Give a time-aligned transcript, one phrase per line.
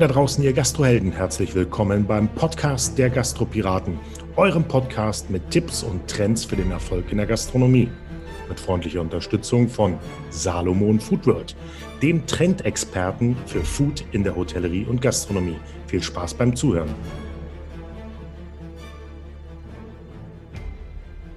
[0.00, 1.12] Da draußen, ihr Gastrohelden.
[1.12, 3.98] Herzlich willkommen beim Podcast der Gastropiraten,
[4.34, 7.90] eurem Podcast mit Tipps und Trends für den Erfolg in der Gastronomie.
[8.48, 9.98] Mit freundlicher Unterstützung von
[10.30, 11.54] Salomon Foodworld,
[12.00, 15.58] dem Trendexperten für Food in der Hotellerie und Gastronomie.
[15.86, 16.94] Viel Spaß beim Zuhören.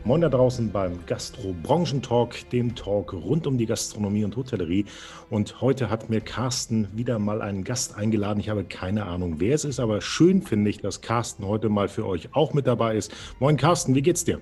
[0.05, 4.84] Moin da draußen beim Gastro-Branchentalk, dem Talk rund um die Gastronomie und Hotellerie.
[5.29, 8.41] Und heute hat mir Carsten wieder mal einen Gast eingeladen.
[8.41, 11.87] Ich habe keine Ahnung, wer es ist, aber schön finde ich, dass Carsten heute mal
[11.87, 13.13] für euch auch mit dabei ist.
[13.40, 14.41] Moin Carsten, wie geht's dir?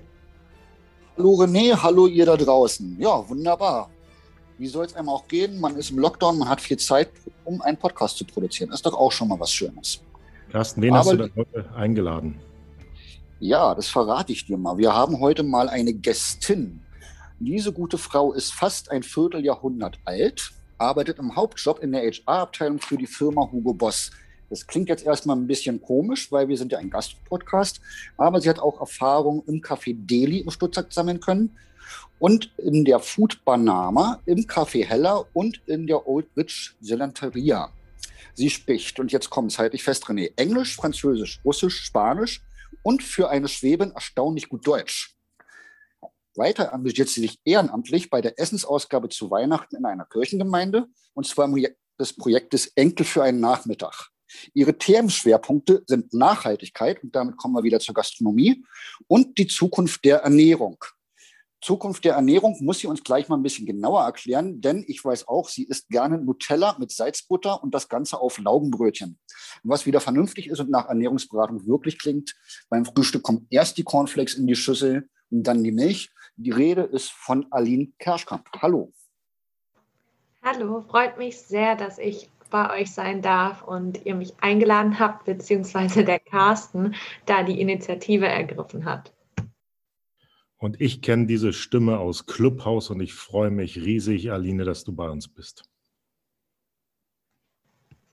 [1.16, 2.96] Hallo René, hallo ihr da draußen.
[2.98, 3.88] Ja, wunderbar.
[4.58, 5.60] Wie soll es einem auch gehen?
[5.60, 7.10] Man ist im Lockdown, man hat viel Zeit,
[7.44, 8.72] um einen Podcast zu produzieren.
[8.72, 10.02] Ist doch auch schon mal was Schönes.
[10.50, 12.40] Carsten, wen aber hast du denn heute eingeladen?
[13.44, 14.78] Ja, das verrate ich dir mal.
[14.78, 16.80] Wir haben heute mal eine Gästin.
[17.40, 22.96] Diese gute Frau ist fast ein Vierteljahrhundert alt, arbeitet im Hauptjob in der HR-Abteilung für
[22.96, 24.12] die Firma Hugo Boss.
[24.48, 27.80] Das klingt jetzt erstmal ein bisschen komisch, weil wir sind ja ein Gastpodcast,
[28.16, 31.58] aber sie hat auch Erfahrung im Café Deli im Stuttgart sammeln können
[32.20, 37.72] und in der Food Banama, im Café Heller und in der Old Bridge Gelanteria.
[38.34, 42.40] Sie spricht, und jetzt kommt es, halte ich fest, René, Englisch, Französisch, Russisch, Spanisch,
[42.82, 45.16] und für eine Schwäbin erstaunlich gut Deutsch.
[46.34, 51.44] Weiter engagiert sie sich ehrenamtlich bei der Essensausgabe zu Weihnachten in einer Kirchengemeinde, und zwar
[51.44, 51.66] im
[52.00, 54.08] des Projektes Enkel für einen Nachmittag.
[54.54, 58.64] Ihre Themenschwerpunkte sind Nachhaltigkeit, und damit kommen wir wieder zur Gastronomie,
[59.06, 60.82] und die Zukunft der Ernährung.
[61.62, 65.28] Zukunft der Ernährung muss sie uns gleich mal ein bisschen genauer erklären, denn ich weiß
[65.28, 69.16] auch, sie isst gerne Nutella mit Salzbutter und das Ganze auf Laugenbrötchen.
[69.62, 72.34] Was wieder vernünftig ist und nach Ernährungsberatung wirklich klingt,
[72.68, 76.10] beim Frühstück kommen erst die Cornflakes in die Schüssel und dann die Milch.
[76.34, 78.44] Die Rede ist von Aline Kerschkamp.
[78.60, 78.92] Hallo.
[80.42, 85.26] Hallo, freut mich sehr, dass ich bei euch sein darf und ihr mich eingeladen habt,
[85.26, 89.12] beziehungsweise der Carsten da die Initiative ergriffen hat.
[90.62, 94.92] Und ich kenne diese Stimme aus Clubhouse und ich freue mich riesig, Aline, dass du
[94.92, 95.64] bei uns bist.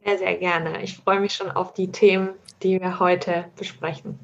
[0.03, 0.81] Sehr, sehr gerne.
[0.81, 2.29] Ich freue mich schon auf die Themen,
[2.63, 4.17] die wir heute besprechen.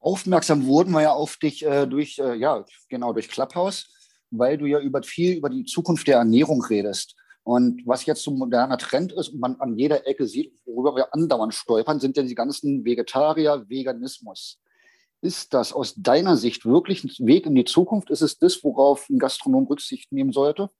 [0.00, 3.88] Aufmerksam wurden wir ja auf dich äh, durch, äh, ja, genau, durch Clubhouse,
[4.30, 7.16] weil du ja über viel über die Zukunft der Ernährung redest.
[7.42, 10.94] Und was jetzt so ein moderner Trend ist und man an jeder Ecke sieht, worüber
[10.94, 14.60] wir andauernd stolpern, sind ja die ganzen Vegetarier, Veganismus.
[15.22, 18.10] Ist das aus deiner Sicht wirklich ein Weg in die Zukunft?
[18.10, 20.70] Ist es das, worauf ein Gastronom Rücksicht nehmen sollte?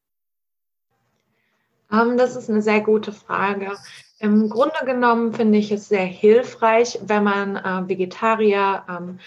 [1.92, 3.76] Ähm, das ist eine sehr gute Frage.
[4.18, 9.18] Im Grunde genommen finde ich es sehr hilfreich, wenn man äh, Vegetarier, ähm,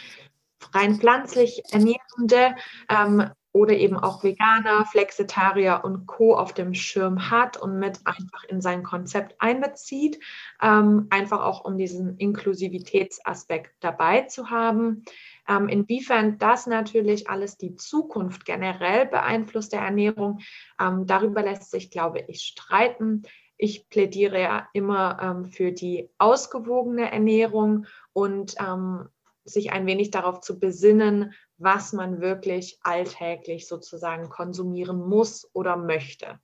[0.73, 2.55] rein pflanzlich Ernährende
[2.89, 6.35] ähm, oder eben auch Veganer, Flexitarier und Co.
[6.35, 10.19] auf dem Schirm hat und mit einfach in sein Konzept einbezieht,
[10.61, 15.05] ähm, einfach auch um diesen Inklusivitätsaspekt dabei zu haben.
[15.47, 20.39] Ähm, inwiefern das natürlich alles die Zukunft generell beeinflusst der Ernährung,
[20.81, 23.21] ähm, darüber lässt sich, glaube ich, streiten.
[23.57, 29.09] Ich plädiere ja immer ähm, für die ausgewogene Ernährung und ähm,
[29.45, 36.39] sich ein wenig darauf zu besinnen, was man wirklich alltäglich sozusagen konsumieren muss oder möchte.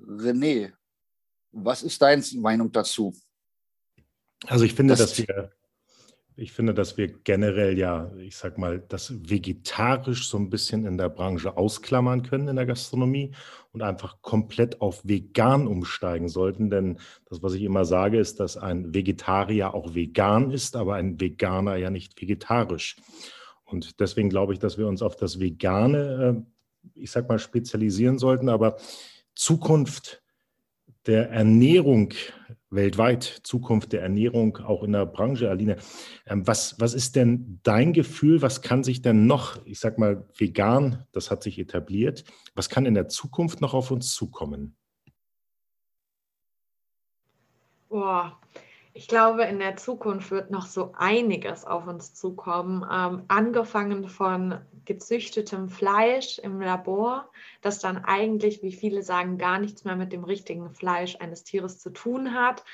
[0.00, 0.72] René,
[1.52, 3.14] was ist deine Meinung dazu?
[4.46, 5.52] Also ich finde, das dass wir
[6.36, 10.96] ich finde, dass wir generell ja, ich sag mal, das vegetarisch so ein bisschen in
[10.96, 13.32] der Branche ausklammern können in der Gastronomie
[13.72, 16.70] und einfach komplett auf vegan umsteigen sollten.
[16.70, 21.20] Denn das, was ich immer sage, ist, dass ein Vegetarier auch vegan ist, aber ein
[21.20, 22.96] Veganer ja nicht vegetarisch.
[23.64, 28.18] Und deswegen glaube ich, dass wir uns auf das Vegane, äh, ich sag mal, spezialisieren
[28.18, 28.48] sollten.
[28.48, 28.76] Aber
[29.34, 30.22] Zukunft
[31.06, 32.14] der Ernährung
[32.72, 35.76] weltweit, Zukunft der Ernährung, auch in der Branche, Aline.
[36.26, 38.42] Ähm, was, was ist denn dein Gefühl?
[38.42, 42.24] Was kann sich denn noch, ich sag mal, vegan, das hat sich etabliert,
[42.54, 44.76] was kann in der Zukunft noch auf uns zukommen?
[47.88, 48.40] Boah,
[48.94, 54.60] ich glaube, in der Zukunft wird noch so einiges auf uns zukommen, ähm, angefangen von
[54.84, 57.30] gezüchtetem Fleisch im Labor,
[57.62, 61.78] das dann eigentlich, wie viele sagen, gar nichts mehr mit dem richtigen Fleisch eines Tieres
[61.78, 62.64] zu tun hat.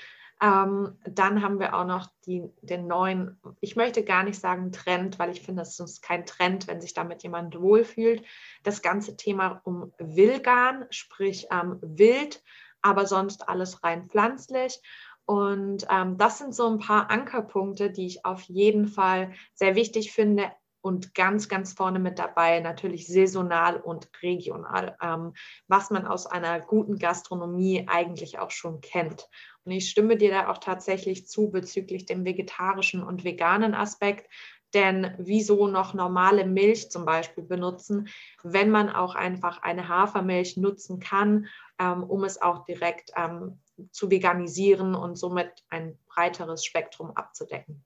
[0.41, 5.19] Ähm, dann haben wir auch noch die, den neuen, ich möchte gar nicht sagen Trend,
[5.19, 8.25] weil ich finde, es ist kein Trend, wenn sich damit jemand wohlfühlt.
[8.63, 12.43] Das ganze Thema um Vilgan, sprich ähm, wild,
[12.83, 14.81] aber sonst alles rein pflanzlich.
[15.29, 20.11] Und ähm, das sind so ein paar Ankerpunkte, die ich auf jeden Fall sehr wichtig
[20.11, 25.35] finde, und ganz, ganz vorne mit dabei, natürlich saisonal und regional, ähm,
[25.67, 29.29] was man aus einer guten Gastronomie eigentlich auch schon kennt.
[29.65, 34.31] Und ich stimme dir da auch tatsächlich zu bezüglich dem vegetarischen und veganen Aspekt.
[34.73, 38.09] Denn wieso noch normale Milch zum Beispiel benutzen,
[38.43, 41.49] wenn man auch einfach eine Hafermilch nutzen kann,
[41.79, 43.59] ähm, um es auch direkt ähm,
[43.91, 47.85] zu veganisieren und somit ein breiteres Spektrum abzudecken?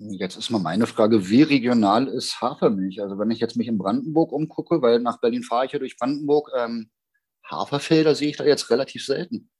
[0.00, 3.02] Jetzt ist mal meine Frage, wie regional ist Hafermilch?
[3.02, 5.96] Also wenn ich jetzt mich in Brandenburg umgucke, weil nach Berlin fahre ich ja durch
[5.96, 6.90] Brandenburg, ähm,
[7.50, 9.50] Haferfelder sehe ich da jetzt relativ selten.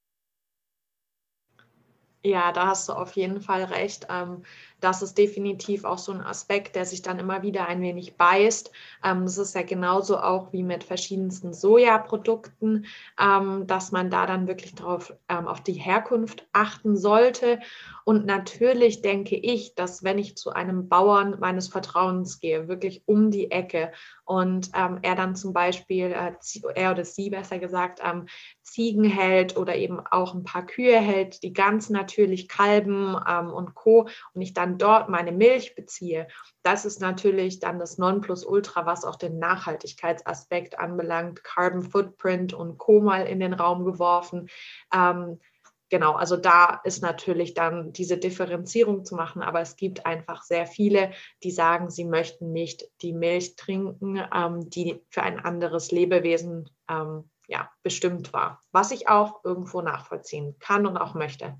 [2.25, 4.07] Ja, da hast du auf jeden Fall recht.
[4.11, 4.43] Ähm,
[4.81, 8.71] das ist definitiv auch so ein Aspekt, der sich dann immer wieder ein wenig beißt.
[9.05, 12.87] Ähm, das ist ja genauso auch wie mit verschiedensten Sojaprodukten,
[13.21, 17.61] ähm, dass man da dann wirklich darauf ähm, auf die Herkunft achten sollte.
[18.05, 23.31] Und natürlich denke ich, dass wenn ich zu einem Bauern meines Vertrauens gehe, wirklich um
[23.31, 23.93] die Ecke
[24.25, 26.33] und ähm, er dann zum Beispiel, äh,
[26.75, 28.27] er oder sie besser gesagt, ähm,
[28.63, 33.75] Ziegen hält oder eben auch ein paar Kühe hält, die ganz natürlich kalben ähm, und
[33.75, 34.09] Co.
[34.35, 36.29] und ich dann dann dort meine Milch beziehe,
[36.63, 43.01] das ist natürlich dann das Nonplusultra, was auch den Nachhaltigkeitsaspekt anbelangt, Carbon Footprint und Co.
[43.01, 44.49] mal in den Raum geworfen.
[44.93, 45.41] Ähm,
[45.89, 50.67] genau, also da ist natürlich dann diese Differenzierung zu machen, aber es gibt einfach sehr
[50.67, 51.13] viele,
[51.43, 57.31] die sagen, sie möchten nicht die Milch trinken, ähm, die für ein anderes Lebewesen ähm,
[57.47, 61.57] ja, bestimmt war, was ich auch irgendwo nachvollziehen kann und auch möchte.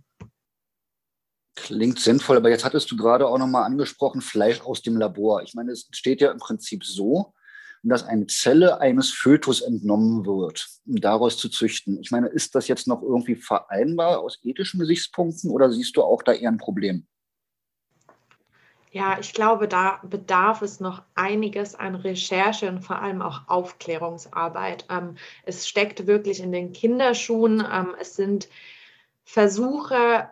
[1.63, 5.43] Klingt sinnvoll, aber jetzt hattest du gerade auch nochmal angesprochen, Fleisch aus dem Labor.
[5.43, 7.35] Ich meine, es steht ja im Prinzip so,
[7.83, 12.01] dass eine Zelle eines Fötus entnommen wird, um daraus zu züchten.
[12.01, 16.23] Ich meine, ist das jetzt noch irgendwie vereinbar aus ethischen Gesichtspunkten oder siehst du auch
[16.23, 17.07] da eher ein Problem?
[18.91, 24.87] Ja, ich glaube, da bedarf es noch einiges an Recherche und vor allem auch Aufklärungsarbeit.
[24.89, 27.67] Ähm, es steckt wirklich in den Kinderschuhen.
[27.71, 28.49] Ähm, es sind
[29.25, 30.31] Versuche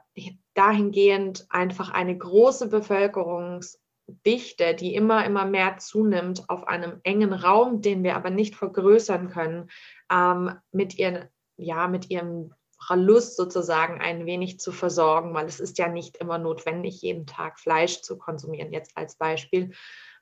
[0.57, 8.03] dahingehend einfach eine große Bevölkerungsdichte, die immer, immer mehr zunimmt, auf einem engen Raum, den
[8.03, 9.71] wir aber nicht vergrößern können,
[10.11, 12.55] ähm, mit, ihren, ja, mit ihrem
[12.95, 17.59] Lust sozusagen ein wenig zu versorgen, weil es ist ja nicht immer notwendig, jeden Tag
[17.59, 19.73] Fleisch zu konsumieren, jetzt als Beispiel.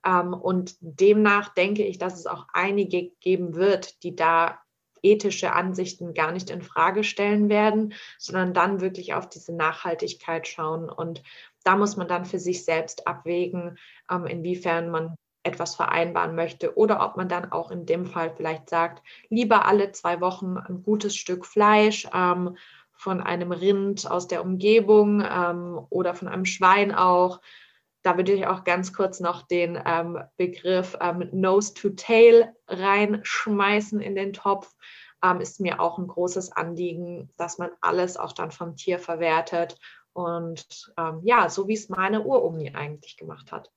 [0.04, 4.58] Ähm, und demnach denke ich, dass es auch einige geben wird, die da
[5.04, 10.88] ethische Ansichten gar nicht in Frage stellen werden, sondern dann wirklich auf diese Nachhaltigkeit schauen.
[10.88, 11.22] Und
[11.64, 13.78] da muss man dann für sich selbst abwägen,
[14.10, 18.70] ähm, inwiefern man etwas vereinbaren möchte oder ob man dann auch in dem Fall vielleicht
[18.70, 22.56] sagt, lieber alle zwei Wochen ein gutes Stück Fleisch ähm,
[22.96, 27.40] von einem Rind aus der Umgebung ähm, oder von einem Schwein auch.
[28.04, 34.00] Da würde ich auch ganz kurz noch den ähm, Begriff ähm, Nose to Tail reinschmeißen
[34.00, 34.72] in den Topf
[35.24, 39.78] ähm, ist mir auch ein großes Anliegen, dass man alles auch dann vom Tier verwertet.
[40.12, 43.70] Und ähm, ja, so wie es meine Uromni eigentlich gemacht hat.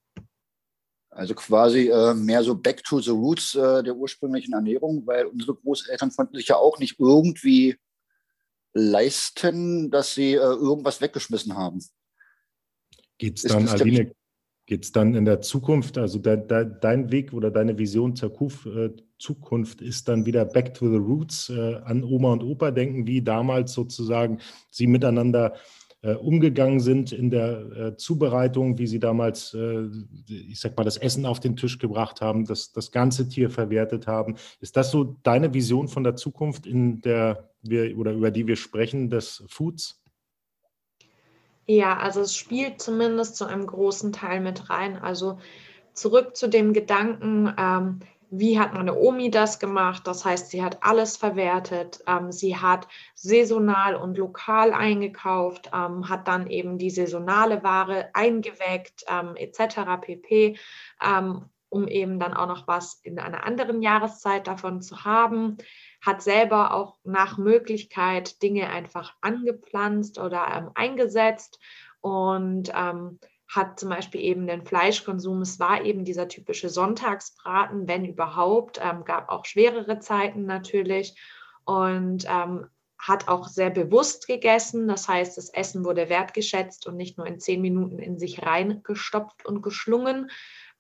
[1.10, 5.56] Also quasi äh, mehr so back to the roots äh, der ursprünglichen Ernährung, weil unsere
[5.56, 7.78] Großeltern konnten sich ja auch nicht irgendwie
[8.74, 11.84] leisten, dass sie äh, irgendwas weggeschmissen haben.
[13.18, 14.14] Geht es dann, Aline,
[14.68, 18.34] Geht es dann in der Zukunft, also de, de, dein Weg oder deine Vision zur
[18.34, 22.72] Kuf, äh, Zukunft ist dann wieder back to the roots, äh, an Oma und Opa
[22.72, 25.56] denken, wie damals sozusagen sie miteinander
[26.02, 29.88] äh, umgegangen sind in der äh, Zubereitung, wie sie damals, äh,
[30.28, 34.06] ich sag mal, das Essen auf den Tisch gebracht haben, das, das ganze Tier verwertet
[34.06, 34.36] haben.
[34.60, 38.58] Ist das so deine Vision von der Zukunft, in der wir oder über die wir
[38.58, 40.04] sprechen, des Foods?
[41.68, 44.98] Ja, also es spielt zumindest zu einem großen Teil mit rein.
[44.98, 45.38] Also
[45.94, 50.08] zurück zu dem Gedanken, ähm, wie hat meine Omi das gemacht?
[50.08, 56.28] Das heißt, sie hat alles verwertet, ähm, sie hat saisonal und lokal eingekauft, ähm, hat
[56.28, 59.98] dann eben die saisonale Ware eingeweckt, ähm, etc.
[60.02, 60.58] pp,
[61.02, 65.58] ähm, um eben dann auch noch was in einer anderen Jahreszeit davon zu haben
[66.08, 71.60] hat selber auch nach Möglichkeit Dinge einfach angepflanzt oder ähm, eingesetzt
[72.02, 75.42] und ähm, hat zum Beispiel eben den Fleischkonsum.
[75.42, 81.20] Es war eben dieser typische Sonntagsbraten, wenn überhaupt, ähm, gab auch schwerere Zeiten natürlich
[81.66, 84.88] und ähm, hat auch sehr bewusst gegessen.
[84.88, 89.46] Das heißt, das Essen wurde wertgeschätzt und nicht nur in zehn Minuten in sich reingestopft
[89.46, 90.32] und geschlungen.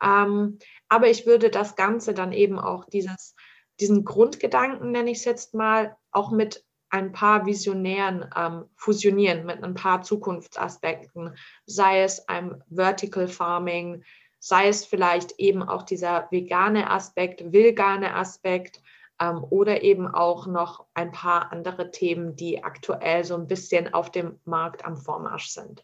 [0.01, 0.57] Ähm,
[0.87, 3.35] aber ich würde das Ganze dann eben auch dieses
[3.79, 9.63] diesen Grundgedanken, nenne ich es jetzt mal, auch mit ein paar Visionären ähm, fusionieren, mit
[9.63, 14.03] ein paar Zukunftsaspekten, sei es ein Vertical Farming,
[14.39, 18.81] sei es vielleicht eben auch dieser vegane Aspekt, vegane Aspekt
[19.19, 24.11] ähm, oder eben auch noch ein paar andere Themen, die aktuell so ein bisschen auf
[24.11, 25.83] dem Markt am Vormarsch sind.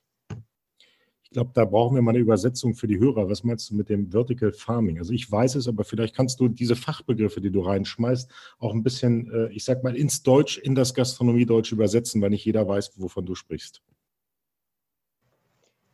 [1.34, 3.28] Ich glaube, da brauchen wir mal eine Übersetzung für die Hörer.
[3.28, 5.00] Was meinst du mit dem Vertical Farming?
[5.00, 8.84] Also ich weiß es, aber vielleicht kannst du diese Fachbegriffe, die du reinschmeißt, auch ein
[8.84, 13.02] bisschen, äh, ich sag mal, ins Deutsch, in das Gastronomie-Deutsch übersetzen, weil nicht jeder weiß,
[13.02, 13.82] wovon du sprichst.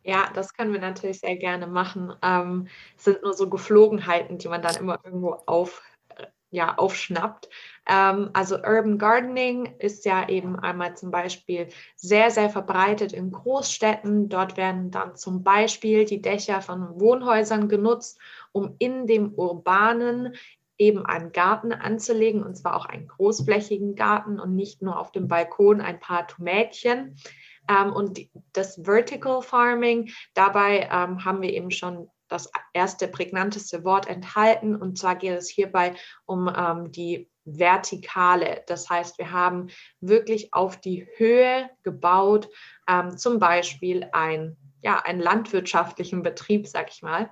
[0.04, 2.12] Ja, das können wir natürlich sehr gerne machen.
[2.20, 2.68] Ähm,
[2.98, 5.80] es sind nur so Geflogenheiten, die man dann immer irgendwo auf,
[6.50, 7.48] ja, aufschnappt.
[7.88, 14.28] Ähm, also Urban Gardening ist ja eben einmal zum Beispiel sehr, sehr verbreitet in Großstädten.
[14.28, 18.18] Dort werden dann zum Beispiel die Dächer von Wohnhäusern genutzt,
[18.52, 20.34] um in dem urbanen
[20.78, 25.28] eben einen Garten anzulegen, und zwar auch einen großflächigen Garten und nicht nur auf dem
[25.28, 27.16] Balkon ein paar Tomätchen.
[27.68, 28.20] Ähm, und
[28.54, 34.76] das Vertical Farming, dabei ähm, haben wir eben schon das erste prägnanteste Wort enthalten.
[34.76, 35.94] Und zwar geht es hierbei
[36.24, 38.62] um ähm, die Vertikale.
[38.66, 39.68] Das heißt, wir haben
[40.00, 42.48] wirklich auf die Höhe gebaut,
[42.88, 47.30] ähm, zum Beispiel ein, ja, einen landwirtschaftlichen Betrieb, sag ich mal,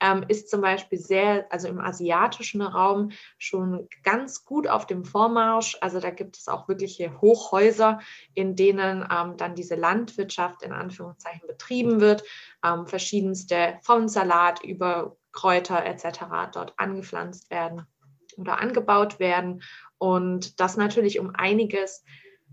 [0.00, 5.76] ähm, ist zum Beispiel sehr, also im asiatischen Raum schon ganz gut auf dem Vormarsch.
[5.80, 8.00] Also da gibt es auch wirkliche Hochhäuser,
[8.34, 12.22] in denen ähm, dann diese Landwirtschaft in Anführungszeichen betrieben wird.
[12.64, 16.20] Ähm, verschiedenste von Salat über Kräuter etc.
[16.52, 17.86] dort angepflanzt werden
[18.36, 19.62] oder angebaut werden.
[19.98, 22.04] Und das natürlich um einiges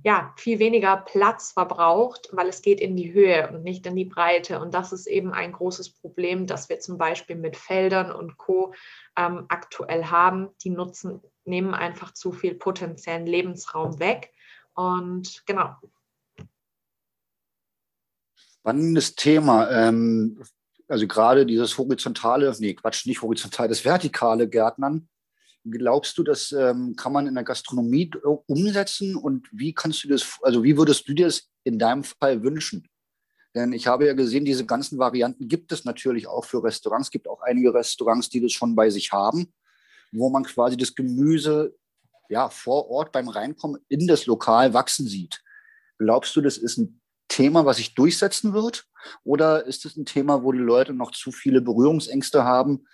[0.07, 4.05] ja, viel weniger Platz verbraucht, weil es geht in die Höhe und nicht in die
[4.05, 4.61] Breite.
[4.61, 8.73] Und das ist eben ein großes Problem, das wir zum Beispiel mit Feldern und Co.
[9.17, 10.47] Ähm, aktuell haben.
[10.63, 14.31] Die nutzen, nehmen einfach zu viel potenziellen Lebensraum weg.
[14.75, 15.75] Und genau.
[18.61, 19.69] Spannendes Thema.
[19.69, 20.41] Ähm,
[20.87, 25.09] also gerade dieses horizontale, nee, Quatsch, nicht horizontal, das vertikale Gärtnern
[25.71, 30.07] glaubst du, das ähm, kann man in der Gastronomie äh, umsetzen und wie kannst du
[30.07, 32.87] das, also wie würdest du dir das in deinem Fall wünschen?
[33.55, 37.07] Denn ich habe ja gesehen, diese ganzen Varianten gibt es natürlich auch für Restaurants.
[37.07, 39.51] Es gibt auch einige Restaurants, die das schon bei sich haben,
[40.11, 41.75] wo man quasi das Gemüse
[42.29, 45.41] ja, vor Ort beim Reinkommen in das Lokal wachsen sieht.
[45.97, 48.85] Glaubst du, das ist ein Thema, was sich durchsetzen wird?
[49.23, 52.85] Oder ist es ein Thema, wo die Leute noch zu viele Berührungsängste haben,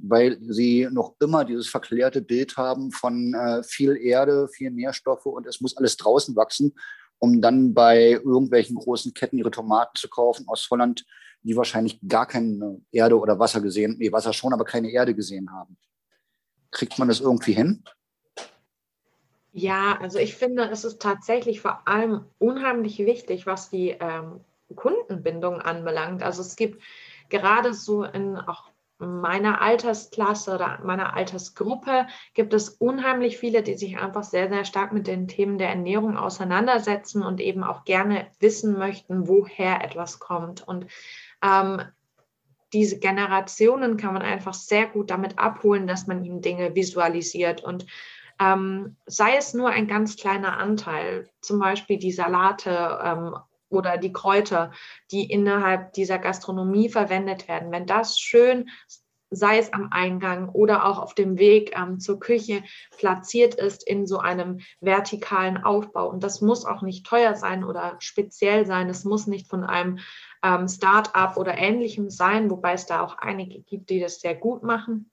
[0.00, 5.46] weil sie noch immer dieses verklärte Bild haben von äh, viel Erde, viel Nährstoffe und
[5.46, 6.74] es muss alles draußen wachsen,
[7.18, 11.04] um dann bei irgendwelchen großen Ketten ihre Tomaten zu kaufen aus Holland,
[11.42, 15.50] die wahrscheinlich gar keine Erde oder Wasser gesehen, nee, Wasser schon, aber keine Erde gesehen
[15.52, 15.76] haben.
[16.70, 17.82] Kriegt man das irgendwie hin?
[19.52, 24.40] Ja, also ich finde, es ist tatsächlich vor allem unheimlich wichtig, was die ähm,
[24.74, 26.22] Kundenbindung anbelangt.
[26.22, 26.82] Also es gibt
[27.28, 33.98] gerade so in auch meiner Altersklasse oder meiner Altersgruppe gibt es unheimlich viele, die sich
[33.98, 38.76] einfach sehr, sehr stark mit den Themen der Ernährung auseinandersetzen und eben auch gerne wissen
[38.76, 40.66] möchten, woher etwas kommt.
[40.66, 40.86] Und
[41.42, 41.82] ähm,
[42.72, 47.62] diese Generationen kann man einfach sehr gut damit abholen, dass man ihnen Dinge visualisiert.
[47.62, 47.86] Und
[48.40, 53.36] ähm, sei es nur ein ganz kleiner Anteil, zum Beispiel die Salate ähm,
[53.70, 54.72] oder die Kräuter,
[55.10, 58.68] die innerhalb dieser Gastronomie verwendet werden, wenn das schön,
[59.30, 62.62] sei es am Eingang oder auch auf dem Weg ähm, zur Küche,
[62.96, 66.08] platziert ist in so einem vertikalen Aufbau.
[66.08, 68.88] Und das muss auch nicht teuer sein oder speziell sein.
[68.88, 69.98] Es muss nicht von einem
[70.42, 74.62] ähm, Start-up oder ähnlichem sein, wobei es da auch einige gibt, die das sehr gut
[74.62, 75.10] machen.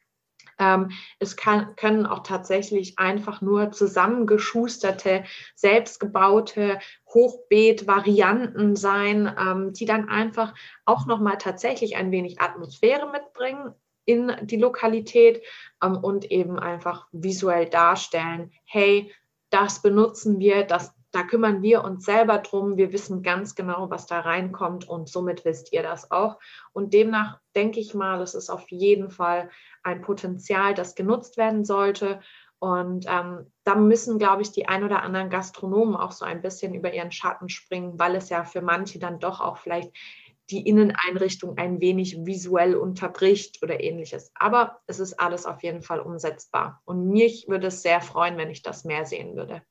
[0.59, 5.23] Ähm, es kann, können auch tatsächlich einfach nur zusammengeschusterte,
[5.55, 6.79] selbstgebaute
[7.13, 10.53] Hochbeet-Varianten sein, ähm, die dann einfach
[10.85, 13.73] auch nochmal tatsächlich ein wenig Atmosphäre mitbringen
[14.05, 15.43] in die Lokalität
[15.83, 19.11] ähm, und eben einfach visuell darstellen, hey,
[19.49, 22.75] das benutzen wir, das da kümmern wir uns selber drum.
[22.75, 26.39] Wir wissen ganz genau, was da reinkommt und somit wisst ihr das auch.
[26.73, 29.49] Und demnach denke ich mal, es ist auf jeden Fall
[29.81, 32.19] ein Potenzial, das genutzt werden sollte.
[32.59, 36.73] Und ähm, da müssen, glaube ich, die ein oder anderen Gastronomen auch so ein bisschen
[36.73, 39.91] über ihren Schatten springen, weil es ja für manche dann doch auch vielleicht
[40.49, 44.31] die Inneneinrichtung ein wenig visuell unterbricht oder ähnliches.
[44.35, 46.81] Aber es ist alles auf jeden Fall umsetzbar.
[46.85, 49.63] Und mich würde es sehr freuen, wenn ich das mehr sehen würde.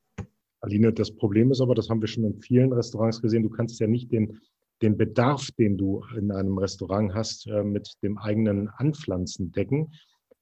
[0.65, 3.79] Aline, das Problem ist aber, das haben wir schon in vielen Restaurants gesehen, du kannst
[3.81, 4.41] ja nicht den,
[4.83, 9.93] den Bedarf, den du in einem Restaurant hast, äh, mit dem eigenen Anpflanzen decken.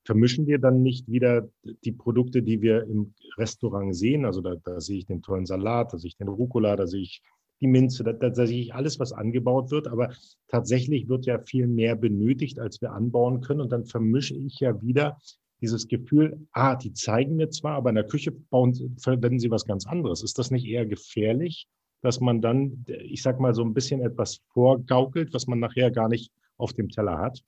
[0.04, 1.48] Vermischen wir dann nicht wieder
[1.84, 4.24] die Produkte, die wir im Restaurant sehen?
[4.24, 7.02] Also da, da sehe ich den tollen Salat, da sehe ich den Rucola, da sehe
[7.02, 7.22] ich
[7.60, 10.12] die Minze, da, da sehe ich alles, was angebaut wird, aber
[10.48, 13.60] tatsächlich wird ja viel mehr benötigt, als wir anbauen können.
[13.60, 15.18] Und dann vermische ich ja wieder
[15.62, 19.64] dieses Gefühl, ah, die zeigen mir zwar, aber in der Küche bauen, verwenden sie was
[19.64, 20.22] ganz anderes.
[20.22, 21.68] Ist das nicht eher gefährlich,
[22.02, 26.08] dass man dann, ich sag mal, so ein bisschen etwas vorgaukelt, was man nachher gar
[26.08, 27.42] nicht auf dem Teller hat?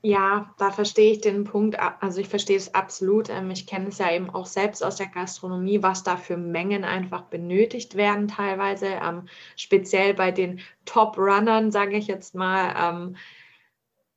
[0.00, 1.76] Ja, da verstehe ich den Punkt.
[1.78, 3.30] Also ich verstehe es absolut.
[3.30, 6.84] Ähm, ich kenne es ja eben auch selbst aus der Gastronomie, was da für Mengen
[6.84, 8.86] einfach benötigt werden teilweise.
[8.86, 13.14] Ähm, speziell bei den Top-Runnern, sage ich jetzt mal.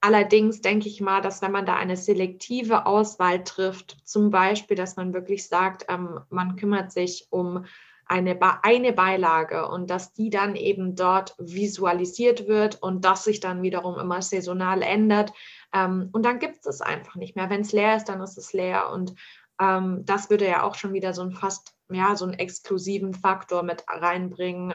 [0.02, 4.76] Ähm, allerdings denke ich mal, dass wenn man da eine selektive Auswahl trifft, zum Beispiel,
[4.78, 5.86] dass man wirklich sagt,
[6.30, 7.66] man kümmert sich um
[8.06, 13.62] eine, eine Beilage und dass die dann eben dort visualisiert wird und das sich dann
[13.62, 15.32] wiederum immer saisonal ändert
[15.74, 17.50] ähm, und dann gibt es es einfach nicht mehr.
[17.50, 18.92] Wenn es leer ist, dann ist es leer.
[18.92, 19.16] Und
[19.60, 23.64] ähm, das würde ja auch schon wieder so einen fast, ja, so einen exklusiven Faktor
[23.64, 24.74] mit reinbringen.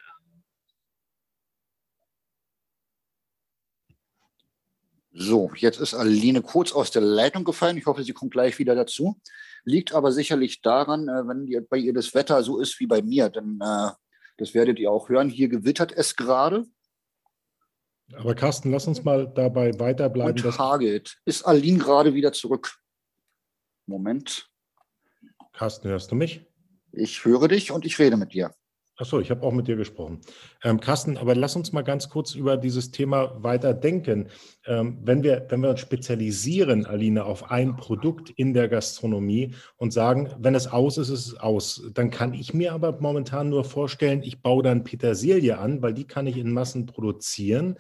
[5.19, 7.79] So, jetzt ist Aline kurz aus der Leitung gefallen.
[7.79, 9.19] Ich hoffe, sie kommt gleich wieder dazu.
[9.65, 13.01] Liegt aber sicherlich daran, äh, wenn die, bei ihr das Wetter so ist wie bei
[13.01, 13.93] mir, denn äh,
[14.37, 15.31] das werdet ihr auch hören.
[15.31, 16.67] Hier gewittert es gerade.
[18.15, 20.45] Aber Carsten, lass uns mal dabei weiterbleiben.
[20.45, 21.17] Und Hagelt.
[21.25, 22.77] Ist Aline gerade wieder zurück?
[23.87, 24.51] Moment.
[25.55, 26.45] Carsten, hörst du mich?
[26.93, 28.55] Ich höre dich und ich rede mit dir.
[28.99, 30.23] Achso, ich habe auch mit dir gesprochen.
[30.65, 34.29] Ähm, Carsten, aber lass uns mal ganz kurz über dieses Thema weiter denken.
[34.65, 39.93] Ähm, wenn, wir, wenn wir uns spezialisieren, Aline, auf ein Produkt in der Gastronomie und
[39.93, 43.65] sagen, wenn es aus ist, ist es aus, dann kann ich mir aber momentan nur
[43.65, 47.77] vorstellen, ich baue dann Petersilie an, weil die kann ich in Massen produzieren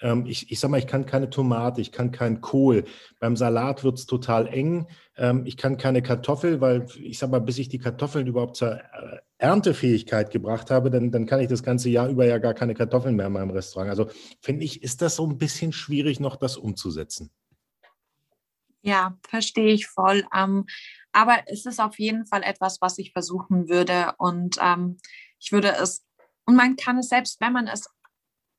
[0.00, 2.84] ähm, ich, ich sag mal, ich kann keine Tomate, ich kann keinen Kohl.
[3.18, 4.86] Beim Salat wird es total eng.
[5.16, 8.76] Ähm, ich kann keine Kartoffel, weil ich sag mal, bis ich die Kartoffeln überhaupt zur
[8.76, 12.74] äh, Erntefähigkeit gebracht habe, dann, dann kann ich das ganze Jahr über ja gar keine
[12.74, 13.90] Kartoffeln mehr in meinem Restaurant.
[13.90, 14.08] Also
[14.40, 17.30] finde ich, ist das so ein bisschen schwierig, noch das umzusetzen.
[18.82, 20.24] Ja, verstehe ich voll.
[20.34, 20.64] Ähm,
[21.12, 24.14] aber es ist auf jeden Fall etwas, was ich versuchen würde.
[24.18, 24.96] Und ähm,
[25.38, 26.04] ich würde es,
[26.46, 27.86] und man kann es selbst, wenn man es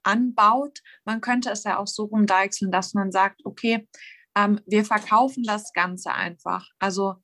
[0.04, 0.80] anbaut.
[1.06, 3.88] Man könnte es ja auch so rumdeichseln, dass man sagt, okay,
[4.36, 6.68] ähm, wir verkaufen das Ganze einfach.
[6.80, 7.16] Also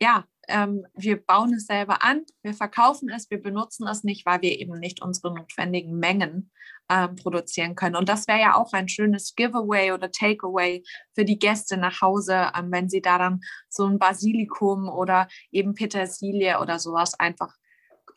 [0.00, 4.42] ja, ähm, wir bauen es selber an, wir verkaufen es, wir benutzen es nicht, weil
[4.42, 6.50] wir eben nicht unsere notwendigen Mengen
[6.90, 7.96] ähm, produzieren können.
[7.96, 10.82] Und das wäre ja auch ein schönes Giveaway oder Takeaway
[11.14, 15.74] für die Gäste nach Hause, ähm, wenn sie da dann so ein Basilikum oder eben
[15.74, 17.54] Petersilie oder sowas einfach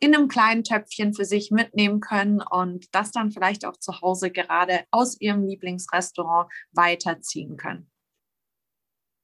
[0.03, 4.31] in einem kleinen Töpfchen für sich mitnehmen können und das dann vielleicht auch zu Hause
[4.31, 7.89] gerade aus ihrem Lieblingsrestaurant weiterziehen können.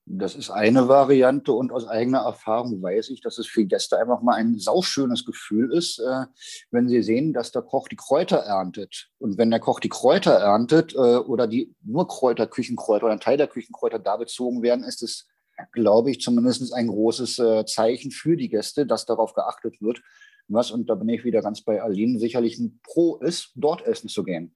[0.05, 4.21] Das ist eine Variante und aus eigener Erfahrung weiß ich, dass es für Gäste einfach
[4.21, 6.25] mal ein sauschönes Gefühl ist, äh,
[6.71, 9.09] wenn sie sehen, dass der Koch die Kräuter erntet.
[9.19, 13.19] Und wenn der Koch die Kräuter erntet äh, oder die nur Kräuter, Küchenkräuter oder ein
[13.19, 15.27] Teil der Küchenkräuter da bezogen werden, ist es,
[15.73, 20.01] glaube ich, zumindest ein großes äh, Zeichen für die Gäste, dass darauf geachtet wird,
[20.49, 24.09] was, und da bin ich wieder ganz bei Aline, sicherlich ein Pro ist, dort essen
[24.09, 24.53] zu gehen.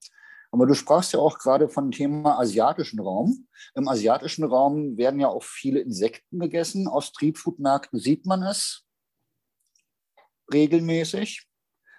[0.54, 3.48] Aber du sprachst ja auch gerade von Thema asiatischen Raum.
[3.74, 6.86] Im asiatischen Raum werden ja auch viele Insekten gegessen.
[6.86, 8.86] Aus Streetfood-Märkten sieht man es
[10.52, 11.48] regelmäßig,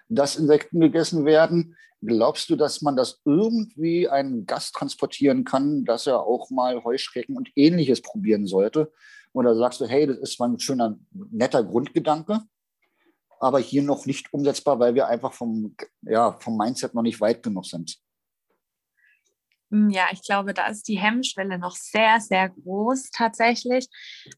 [0.08, 1.76] dass Insekten gegessen werden.
[2.00, 7.36] Glaubst du, dass man das irgendwie einen Gast transportieren kann, dass er auch mal Heuschrecken
[7.36, 8.90] und ähnliches probieren sollte?
[9.34, 12.40] Oder sagst du, hey, das ist mal ein schöner, netter Grundgedanke,
[13.40, 17.42] aber hier noch nicht umsetzbar, weil wir einfach vom, ja, vom Mindset noch nicht weit
[17.42, 17.98] genug sind.
[19.70, 23.88] Hm, ja, ich glaube, da ist die Hemmschwelle noch sehr, sehr groß tatsächlich.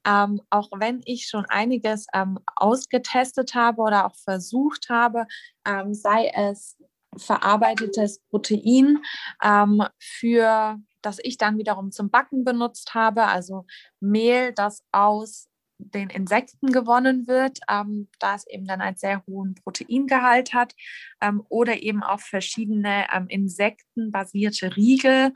[0.07, 5.27] Ähm, auch wenn ich schon einiges ähm, ausgetestet habe oder auch versucht habe,
[5.67, 6.77] ähm, sei es
[7.17, 8.99] verarbeitetes Protein
[9.43, 13.67] ähm, für das ich dann wiederum zum Backen benutzt habe, also
[14.01, 19.55] Mehl, das aus den Insekten gewonnen wird, ähm, da es eben dann einen sehr hohen
[19.55, 20.75] Proteingehalt hat
[21.21, 25.33] ähm, oder eben auch verschiedene ähm, insektenbasierte Riegel.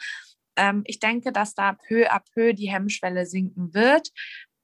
[0.56, 4.10] Ähm, ich denke, dass da peu à peu die Hemmschwelle sinken wird.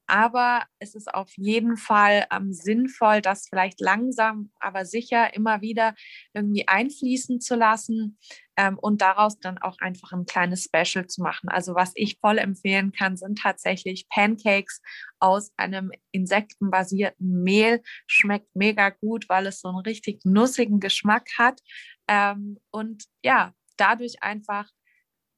[0.09, 5.94] Aber es ist auf jeden Fall ähm, sinnvoll, das vielleicht langsam, aber sicher immer wieder
[6.33, 8.18] irgendwie einfließen zu lassen
[8.57, 11.51] ähm, und daraus dann auch einfach ein kleines Special zu machen.
[11.51, 14.81] Also was ich voll empfehlen kann, sind tatsächlich Pancakes
[15.21, 17.83] aus einem insektenbasierten Mehl.
[18.07, 21.61] Schmeckt mega gut, weil es so einen richtig nussigen Geschmack hat.
[22.09, 24.71] Ähm, und ja, dadurch einfach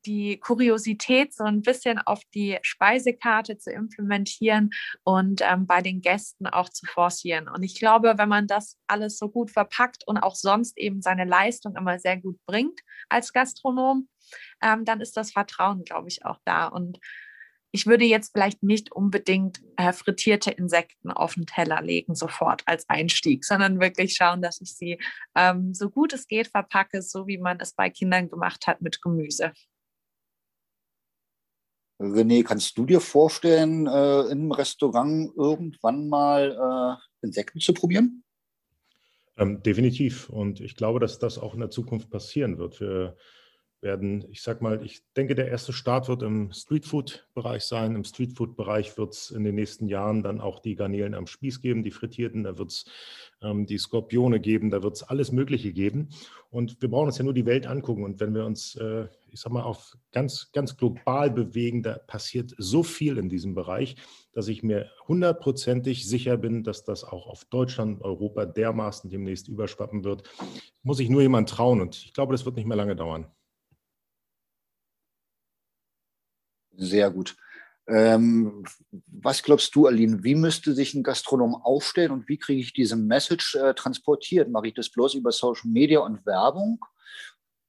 [0.06, 4.70] die Kuriosität so ein bisschen auf die Speisekarte zu implementieren
[5.04, 7.48] und ähm, bei den Gästen auch zu forcieren.
[7.48, 11.24] Und ich glaube, wenn man das alles so gut verpackt und auch sonst eben seine
[11.24, 14.08] Leistung immer sehr gut bringt als Gastronom,
[14.62, 16.66] ähm, dann ist das Vertrauen, glaube ich, auch da.
[16.66, 16.98] Und
[17.72, 22.88] ich würde jetzt vielleicht nicht unbedingt äh, frittierte Insekten auf den Teller legen, sofort als
[22.88, 24.98] Einstieg, sondern wirklich schauen, dass ich sie
[25.36, 29.00] ähm, so gut es geht verpacke, so wie man es bei Kindern gemacht hat mit
[29.00, 29.52] Gemüse.
[32.00, 38.24] René, kannst du dir vorstellen, äh, im Restaurant irgendwann mal äh, Insekten zu probieren?
[39.36, 40.30] Ähm, definitiv.
[40.30, 42.80] Und ich glaube, dass das auch in der Zukunft passieren wird.
[42.80, 43.16] Wir
[43.82, 47.94] werden, ich sag mal, ich denke, der erste Start wird im Streetfood-Bereich sein.
[47.94, 51.82] Im Streetfood-Bereich wird es in den nächsten Jahren dann auch die Garnelen am Spieß geben,
[51.82, 52.84] die frittierten, da wird es
[53.42, 56.10] ähm, die Skorpione geben, da wird es alles Mögliche geben.
[56.50, 58.04] Und wir brauchen uns ja nur die Welt angucken.
[58.04, 62.54] Und wenn wir uns, äh, ich sag mal, auf ganz, ganz global bewegen, da passiert
[62.58, 63.96] so viel in diesem Bereich,
[64.32, 70.04] dass ich mir hundertprozentig sicher bin, dass das auch auf Deutschland, Europa dermaßen demnächst überschwappen
[70.04, 70.24] wird.
[70.82, 71.80] Muss ich nur jemand trauen.
[71.80, 73.26] Und ich glaube, das wird nicht mehr lange dauern.
[76.80, 77.36] Sehr gut.
[77.86, 78.64] Ähm,
[79.06, 82.96] was glaubst du, Aline, wie müsste sich ein Gastronom aufstellen und wie kriege ich diese
[82.96, 84.48] Message äh, transportiert?
[84.48, 86.82] Mache ich das bloß über Social Media und Werbung?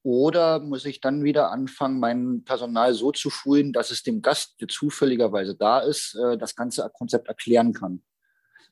[0.03, 4.61] Oder muss ich dann wieder anfangen, mein Personal so zu schulen, dass es dem Gast,
[4.61, 8.01] der zufälligerweise da ist, äh, das ganze Konzept erklären kann?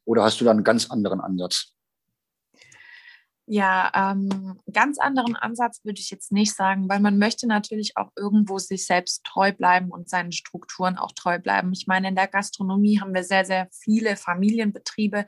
[0.06, 1.74] Oder hast du da einen ganz anderen Ansatz?
[3.52, 8.12] Ja, ähm, ganz anderen Ansatz würde ich jetzt nicht sagen, weil man möchte natürlich auch
[8.16, 11.74] irgendwo sich selbst treu bleiben und seinen Strukturen auch treu bleiben.
[11.74, 15.26] Ich meine, in der Gastronomie haben wir sehr, sehr viele Familienbetriebe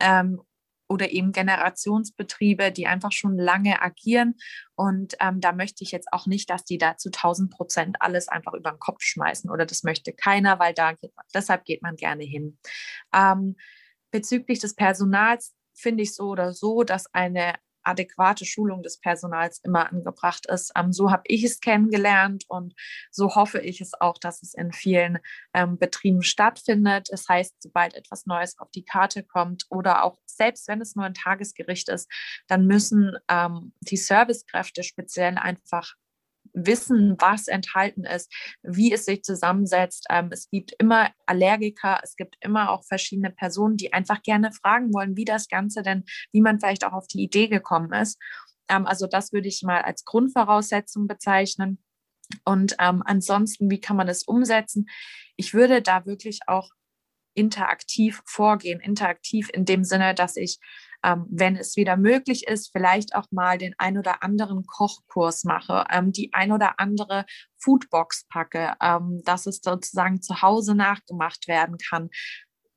[0.00, 0.42] ähm,
[0.86, 4.34] oder eben Generationsbetriebe, die einfach schon lange agieren.
[4.74, 8.28] Und ähm, da möchte ich jetzt auch nicht, dass die da zu 1000 Prozent alles
[8.28, 11.96] einfach über den Kopf schmeißen oder das möchte keiner, weil da geht deshalb geht man
[11.96, 12.58] gerne hin.
[13.14, 13.56] Ähm,
[14.10, 17.54] bezüglich des Personals finde ich so oder so, dass eine
[17.84, 20.72] adäquate Schulung des Personals immer angebracht ist.
[20.76, 22.74] Ähm, so habe ich es kennengelernt und
[23.10, 25.18] so hoffe ich es auch, dass es in vielen
[25.52, 27.08] ähm, Betrieben stattfindet.
[27.10, 31.04] Das heißt, sobald etwas Neues auf die Karte kommt oder auch selbst wenn es nur
[31.04, 32.10] ein Tagesgericht ist,
[32.46, 35.94] dann müssen ähm, die Servicekräfte speziell einfach
[36.52, 40.06] wissen, was enthalten ist, wie es sich zusammensetzt.
[40.10, 44.92] Ähm, es gibt immer Allergiker, es gibt immer auch verschiedene Personen, die einfach gerne fragen
[44.92, 48.18] wollen, wie das Ganze denn, wie man vielleicht auch auf die Idee gekommen ist.
[48.68, 51.82] Ähm, also das würde ich mal als Grundvoraussetzung bezeichnen.
[52.44, 54.86] Und ähm, ansonsten, wie kann man das umsetzen?
[55.36, 56.70] Ich würde da wirklich auch
[57.34, 58.80] interaktiv vorgehen.
[58.80, 60.58] Interaktiv in dem Sinne, dass ich
[61.04, 65.84] ähm, wenn es wieder möglich ist, vielleicht auch mal den ein oder anderen Kochkurs mache,
[65.90, 67.24] ähm, die ein oder andere
[67.58, 72.10] Foodbox packe, ähm, dass es sozusagen zu Hause nachgemacht werden kann.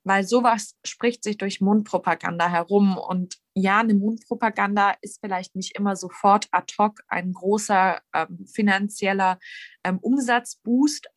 [0.04, 2.96] Weil sowas spricht sich durch Mundpropaganda herum.
[2.98, 9.40] Und ja, eine Mundpropaganda ist vielleicht nicht immer sofort ad hoc ein großer ähm, finanzieller
[9.84, 11.08] ähm, Umsatzboost.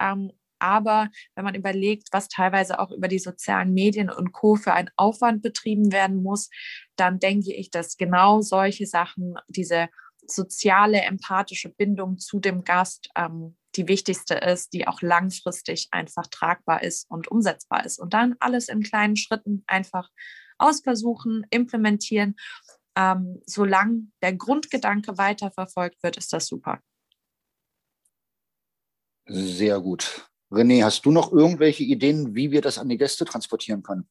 [0.58, 4.56] Aber wenn man überlegt, was teilweise auch über die sozialen Medien und Co.
[4.56, 6.50] für ein Aufwand betrieben werden muss,
[6.96, 9.88] dann denke ich, dass genau solche Sachen, diese
[10.26, 16.82] soziale, empathische Bindung zu dem Gast, ähm, die wichtigste ist, die auch langfristig einfach tragbar
[16.82, 17.98] ist und umsetzbar ist.
[17.98, 20.08] Und dann alles in kleinen Schritten einfach
[20.58, 22.34] ausversuchen, implementieren.
[22.96, 26.80] Ähm, solange der Grundgedanke weiterverfolgt wird, ist das super.
[29.26, 30.28] Sehr gut.
[30.50, 34.08] René, hast du noch irgendwelche Ideen, wie wir das an die Gäste transportieren können?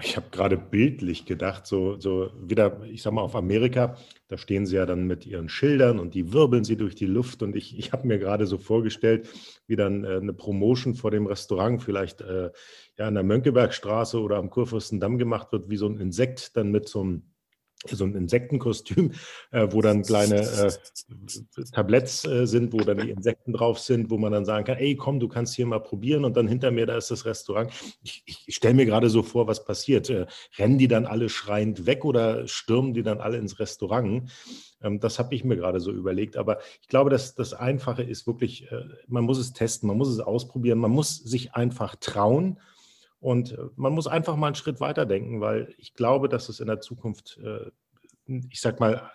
[0.00, 3.96] Ich habe gerade bildlich gedacht, so, so wieder, ich sag mal, auf Amerika,
[4.28, 7.42] da stehen sie ja dann mit ihren Schildern und die wirbeln sie durch die Luft.
[7.42, 9.28] Und ich, ich habe mir gerade so vorgestellt,
[9.66, 12.52] wie dann äh, eine Promotion vor dem Restaurant vielleicht äh,
[12.96, 16.88] ja, an der Mönckebergstraße oder am Kurfürstendamm gemacht wird, wie so ein Insekt dann mit
[16.88, 17.22] so einem
[17.86, 19.12] so ein Insektenkostüm,
[19.52, 20.72] äh, wo dann kleine äh,
[21.72, 24.96] Tabletts äh, sind, wo dann die Insekten drauf sind, wo man dann sagen kann, ey,
[24.96, 27.70] komm, du kannst hier mal probieren und dann hinter mir, da ist das Restaurant.
[28.02, 30.10] Ich, ich stelle mir gerade so vor, was passiert.
[30.10, 30.26] Äh,
[30.58, 34.30] rennen die dann alle schreiend weg oder stürmen die dann alle ins Restaurant?
[34.82, 36.36] Ähm, das habe ich mir gerade so überlegt.
[36.36, 40.08] Aber ich glaube, dass das Einfache ist wirklich, äh, man muss es testen, man muss
[40.08, 42.58] es ausprobieren, man muss sich einfach trauen
[43.20, 46.60] und äh, man muss einfach mal einen Schritt weiter denken, weil ich glaube, dass es
[46.60, 47.70] in der Zukunft, äh,
[48.50, 49.10] ich sag mal,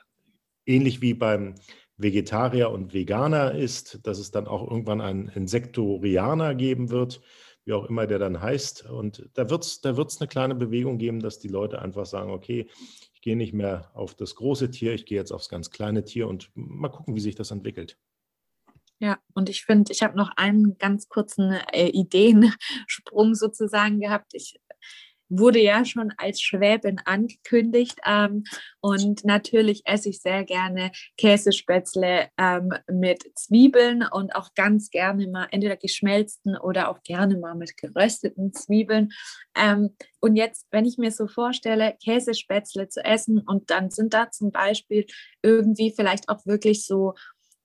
[0.66, 1.56] ähnlich wie beim
[1.98, 7.22] Vegetarier und Veganer ist, dass es dann auch irgendwann einen Insektorianer geben wird,
[7.66, 8.89] wie auch immer der dann heißt.
[8.89, 12.32] Und da wird es da wird's eine kleine Bewegung geben, dass die Leute einfach sagen,
[12.32, 12.68] okay,
[13.13, 16.28] ich gehe nicht mehr auf das große Tier, ich gehe jetzt aufs ganz kleine Tier
[16.28, 17.98] und mal gucken, wie sich das entwickelt.
[19.04, 24.34] Ja, und ich finde, ich habe noch einen ganz kurzen äh, Ideensprung sozusagen gehabt.
[24.34, 24.62] Ich
[25.28, 28.00] wurde ja schon als Schwäbin angekündigt.
[28.06, 28.46] Ähm,
[28.80, 35.48] und natürlich esse ich sehr gerne Käsespätzle ähm, mit Zwiebeln und auch ganz gerne mal
[35.52, 39.12] entweder geschmelzten oder auch gerne mal mit gerösteten Zwiebeln.
[39.56, 44.32] Ähm, und jetzt, wenn ich mir so vorstelle, Käsespätzle zu essen und dann sind da
[44.32, 45.06] zum Beispiel
[45.42, 47.16] irgendwie vielleicht auch wirklich so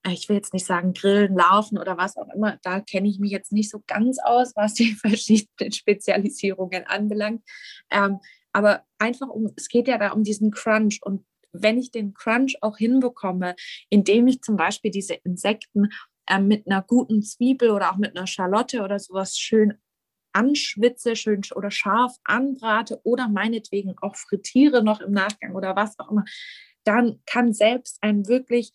[0.07, 3.31] ich will jetzt nicht sagen Grillen, Laufen oder was auch immer, da kenne ich mich
[3.31, 7.43] jetzt nicht so ganz aus, was die verschiedenen Spezialisierungen anbelangt.
[7.89, 8.19] Ähm,
[8.53, 12.57] aber einfach um, es geht ja da um diesen Crunch und wenn ich den Crunch
[12.61, 13.55] auch hinbekomme,
[13.89, 15.89] indem ich zum Beispiel diese Insekten
[16.27, 19.77] äh, mit einer guten Zwiebel oder auch mit einer Schalotte oder sowas schön
[20.31, 26.11] anschwitze, schön oder scharf anbrate oder meinetwegen auch frittiere noch im Nachgang oder was auch
[26.11, 26.23] immer,
[26.83, 28.71] dann kann selbst ein wirklich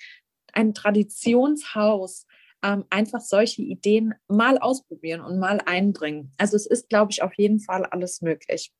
[0.54, 2.26] ein Traditionshaus
[2.62, 6.32] ähm, einfach solche Ideen mal ausprobieren und mal einbringen.
[6.38, 8.72] Also es ist, glaube ich, auf jeden Fall alles möglich.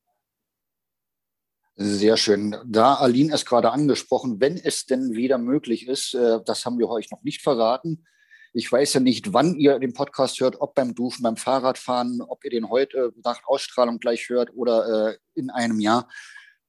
[1.77, 2.57] Sehr schön.
[2.67, 6.89] Da Aline es gerade angesprochen, wenn es denn wieder möglich ist, äh, das haben wir
[6.89, 8.07] euch noch nicht verraten.
[8.53, 12.45] Ich weiß ja nicht, wann ihr den Podcast hört, ob beim Duschen, beim Fahrradfahren, ob
[12.45, 16.09] ihr den heute nach Ausstrahlung gleich hört oder äh, in einem Jahr.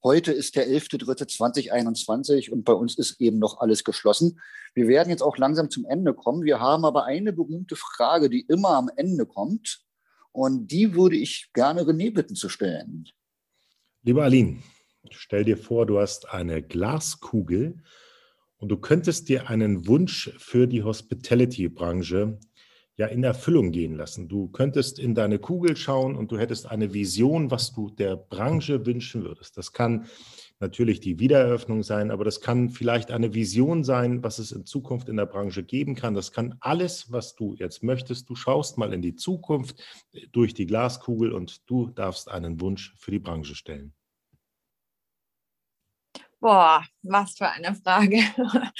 [0.05, 4.39] Heute ist der 11.3.2021 und bei uns ist eben noch alles geschlossen.
[4.75, 6.43] Wir werden jetzt auch langsam zum Ende kommen.
[6.43, 9.83] Wir haben aber eine berühmte Frage, die immer am Ende kommt.
[10.31, 13.09] Und die würde ich gerne René bitten zu stellen.
[14.03, 14.61] Lieber Aline,
[15.09, 17.81] stell dir vor, du hast eine Glaskugel
[18.57, 22.37] und du könntest dir einen Wunsch für die Hospitality-Branche
[22.97, 24.27] ja in Erfüllung gehen lassen.
[24.29, 28.85] Du könntest in deine Kugel schauen und du hättest eine Vision, was du der Branche
[28.85, 29.57] wünschen würdest.
[29.57, 30.07] Das kann
[30.59, 35.09] natürlich die Wiedereröffnung sein, aber das kann vielleicht eine Vision sein, was es in Zukunft
[35.09, 36.13] in der Branche geben kann.
[36.13, 38.29] Das kann alles, was du jetzt möchtest.
[38.29, 39.83] Du schaust mal in die Zukunft
[40.31, 43.93] durch die Glaskugel und du darfst einen Wunsch für die Branche stellen.
[46.39, 48.19] Boah, was für eine Frage.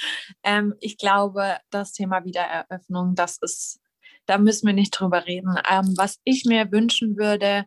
[0.42, 3.80] ähm, ich glaube, das Thema Wiedereröffnung, das ist
[4.26, 5.56] da müssen wir nicht drüber reden.
[5.70, 7.64] Ähm, was ich mir wünschen würde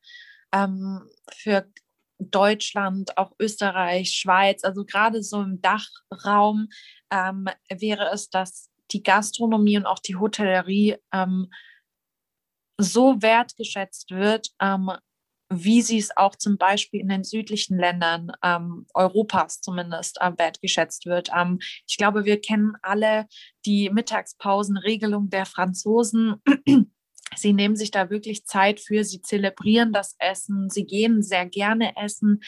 [0.54, 1.02] ähm,
[1.34, 1.68] für
[2.20, 6.68] Deutschland, auch Österreich, Schweiz, also gerade so im Dachraum,
[7.12, 11.50] ähm, wäre es, dass die Gastronomie und auch die Hotellerie ähm,
[12.78, 14.92] so wertgeschätzt wird, ähm,
[15.50, 21.06] wie sie es auch zum Beispiel in den südlichen Ländern ähm, Europas zumindest äh, wertgeschätzt
[21.06, 21.30] wird.
[21.36, 23.26] Ähm, ich glaube, wir kennen alle
[23.66, 26.42] die Mittagspausenregelung der Franzosen.
[27.36, 31.96] Sie nehmen sich da wirklich Zeit für, sie zelebrieren das Essen, sie gehen sehr gerne
[31.96, 32.42] essen.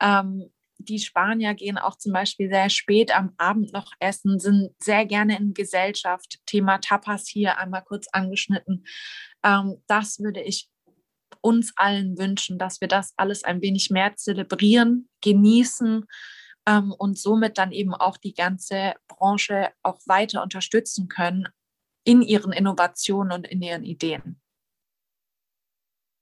[0.00, 5.06] Ähm, die Spanier gehen auch zum Beispiel sehr spät am Abend noch essen, sind sehr
[5.06, 6.40] gerne in Gesellschaft.
[6.46, 8.84] Thema Tapas hier einmal kurz angeschnitten.
[9.44, 10.68] Ähm, das würde ich
[11.44, 16.06] uns allen wünschen, dass wir das alles ein wenig mehr zelebrieren, genießen
[16.66, 21.48] ähm, und somit dann eben auch die ganze Branche auch weiter unterstützen können
[22.04, 24.40] in ihren Innovationen und in ihren Ideen.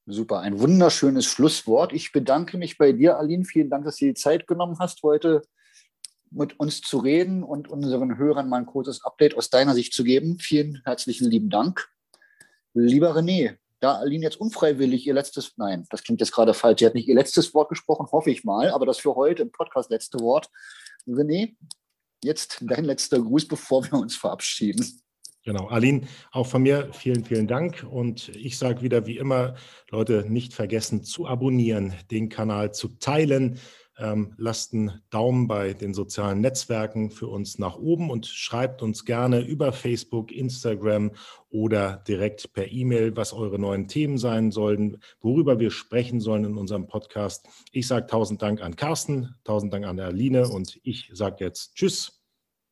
[0.07, 1.93] Super, ein wunderschönes Schlusswort.
[1.93, 3.45] Ich bedanke mich bei dir, Aline.
[3.45, 5.43] Vielen Dank, dass du die Zeit genommen hast, heute
[6.31, 10.03] mit uns zu reden und unseren Hörern mal ein kurzes Update aus deiner Sicht zu
[10.03, 10.41] geben.
[10.41, 11.89] Vielen herzlichen lieben Dank.
[12.75, 16.87] Lieber René, da Aline jetzt unfreiwillig ihr letztes, nein, das klingt jetzt gerade falsch, sie
[16.87, 19.91] hat nicht ihr letztes Wort gesprochen, hoffe ich mal, aber das für heute im Podcast
[19.91, 20.49] letzte Wort.
[21.07, 21.57] René,
[22.23, 25.03] jetzt dein letzter Gruß, bevor wir uns verabschieden.
[25.45, 27.85] Genau, Aline, auch von mir vielen, vielen Dank.
[27.91, 29.57] Und ich sage wieder wie immer,
[29.91, 33.59] Leute, nicht vergessen zu abonnieren, den Kanal zu teilen.
[33.99, 39.05] Ähm, lasst einen Daumen bei den sozialen Netzwerken für uns nach oben und schreibt uns
[39.05, 41.13] gerne über Facebook, Instagram
[41.51, 46.57] oder direkt per E-Mail, was eure neuen Themen sein sollen, worüber wir sprechen sollen in
[46.57, 47.47] unserem Podcast.
[47.71, 52.22] Ich sage tausend Dank an Carsten, tausend Dank an Aline und ich sage jetzt Tschüss.